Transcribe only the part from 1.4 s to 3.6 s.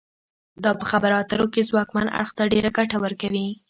کې ځواکمن اړخ ته ډیره ګټه ورکوي